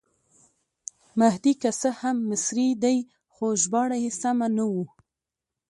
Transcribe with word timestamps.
مهدي 1.19 1.53
که 1.61 1.69
څه 1.79 1.89
هم 2.01 2.17
مصری 2.29 2.69
دی 2.83 2.97
خو 3.33 3.45
ژباړه 3.61 3.97
یې 4.03 4.11
سمه 4.21 4.47
نه 4.57 4.65
وه. 4.73 4.85